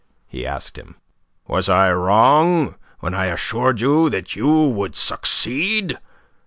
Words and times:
he 0.25 0.47
asked 0.47 0.79
him. 0.79 0.95
"Was 1.45 1.69
I 1.69 1.93
wrong 1.93 2.73
when 3.01 3.13
I 3.13 3.25
assured 3.27 3.81
you 3.81 4.09
that 4.09 4.35
you 4.35 4.47
would 4.51 4.95
succeed? 4.95 5.99